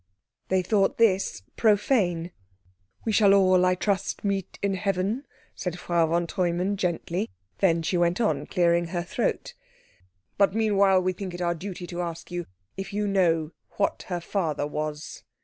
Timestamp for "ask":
12.01-12.31